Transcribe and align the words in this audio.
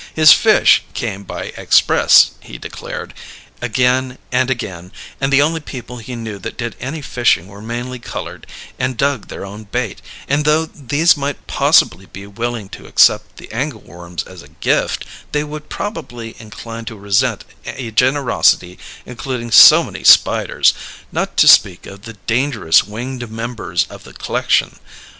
His 0.15 0.33
fish 0.33 0.81
came 0.95 1.21
by 1.21 1.53
express, 1.57 2.31
he 2.39 2.57
declared, 2.57 3.13
again 3.61 4.17
and 4.31 4.49
again: 4.49 4.91
and 5.19 5.31
the 5.31 5.43
only 5.43 5.59
people 5.59 5.97
he 5.97 6.15
knew 6.15 6.39
that 6.39 6.57
did 6.57 6.75
any 6.79 7.03
fishing 7.03 7.45
were 7.47 7.61
mainly 7.61 7.99
coloured, 7.99 8.47
and 8.79 8.97
dug 8.97 9.27
their 9.27 9.45
own 9.45 9.65
bait; 9.65 10.01
and 10.27 10.43
though 10.43 10.65
these 10.65 11.15
might 11.15 11.45
possibly 11.45 12.07
be 12.07 12.25
willing 12.25 12.67
to 12.69 12.87
accept 12.87 13.37
the 13.37 13.51
angle 13.51 13.81
worms 13.81 14.23
as 14.23 14.41
a 14.41 14.47
gift, 14.47 15.05
they 15.33 15.43
would 15.43 15.69
probably 15.69 16.35
incline 16.39 16.85
to 16.85 16.95
resent 16.95 17.45
a 17.67 17.91
generosity 17.91 18.79
including 19.05 19.51
so 19.51 19.83
many 19.83 20.03
spiders, 20.03 20.73
not 21.11 21.37
to 21.37 21.47
speak 21.47 21.85
of 21.85 22.05
the 22.05 22.13
dangerous 22.25 22.83
winged 22.83 23.29
members 23.29 23.85
of 23.91 24.03
the 24.03 24.13
c'lection. 24.13 24.79